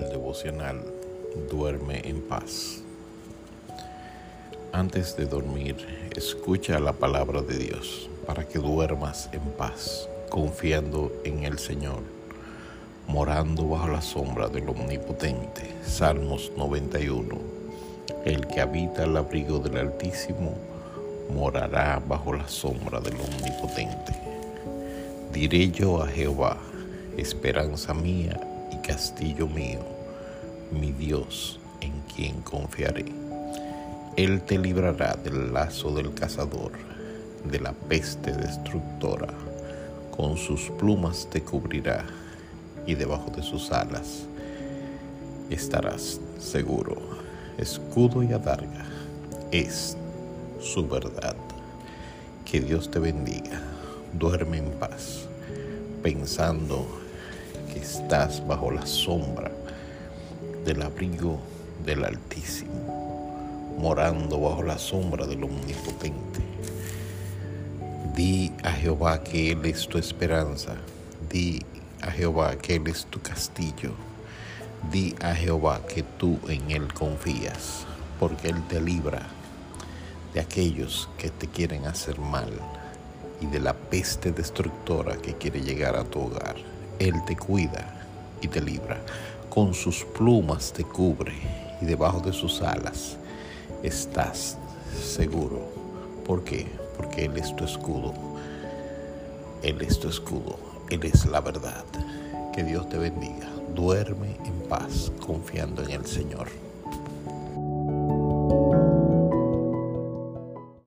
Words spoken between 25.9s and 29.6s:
a Jehová, esperanza mía castillo